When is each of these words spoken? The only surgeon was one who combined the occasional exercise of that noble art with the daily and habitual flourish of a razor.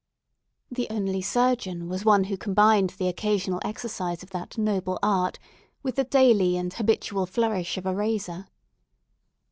The 0.71 0.87
only 0.89 1.21
surgeon 1.21 1.87
was 1.87 2.03
one 2.03 2.23
who 2.23 2.35
combined 2.35 2.89
the 2.97 3.07
occasional 3.07 3.61
exercise 3.63 4.23
of 4.23 4.31
that 4.31 4.57
noble 4.57 4.97
art 5.03 5.37
with 5.83 5.93
the 5.95 6.03
daily 6.05 6.57
and 6.57 6.73
habitual 6.73 7.27
flourish 7.27 7.77
of 7.77 7.85
a 7.85 7.93
razor. 7.93 8.47